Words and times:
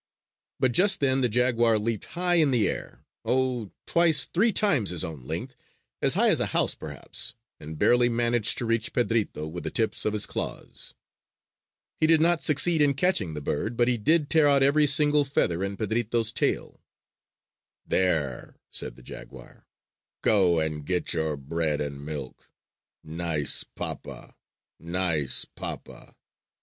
But 0.59 0.71
just 0.71 0.99
then 0.99 1.21
the 1.21 1.29
jaguar 1.29 1.77
leaped 1.77 2.05
high 2.17 2.37
in 2.41 2.49
the 2.49 2.67
air 2.67 3.05
oh, 3.23 3.69
twice, 3.85 4.25
three 4.25 4.51
times 4.51 4.89
his 4.89 5.03
own 5.03 5.27
length, 5.27 5.55
as 6.01 6.15
high 6.15 6.29
as 6.29 6.39
a 6.39 6.47
house 6.57 6.73
perhaps, 6.73 7.35
and 7.59 7.77
barely 7.77 8.09
managed 8.09 8.57
to 8.57 8.65
reach 8.65 8.93
Pedrito 8.93 9.45
with 9.47 9.63
the 9.63 9.69
tips 9.69 10.03
of 10.03 10.13
his 10.13 10.25
claws. 10.25 10.95
He 11.99 12.07
did 12.07 12.19
not 12.19 12.41
succeed 12.41 12.81
in 12.81 12.95
catching 12.95 13.35
the 13.35 13.41
bird 13.43 13.77
but 13.77 13.87
he 13.87 13.99
did 13.99 14.27
tear 14.31 14.47
out 14.47 14.63
every 14.63 14.87
single 14.87 15.23
feather 15.23 15.63
in 15.63 15.77
Pedrito's 15.77 16.31
tail. 16.33 16.81
"There!" 17.85 18.57
said 18.71 18.95
the 18.95 19.03
jaguar, 19.03 19.67
"go 20.23 20.59
and 20.59 20.83
get 20.83 21.13
your 21.13 21.37
bread 21.37 21.79
and 21.79 22.03
milk! 22.03 22.49
Nice 23.03 23.63
papa! 23.75 24.35
Nice 24.79 25.45
papa! 25.45 26.15